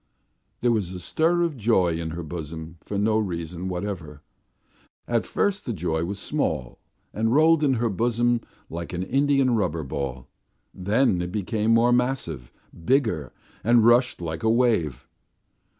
[0.61, 4.23] There was a stir of joy in her bosom for no reason whatever;
[5.07, 6.79] at first the joy was small,
[7.13, 10.27] and rolled in her bosom like an india rubber ball;
[10.73, 12.51] then it became more massive,
[12.83, 13.31] bigger,
[13.63, 15.07] and rushed like a wave.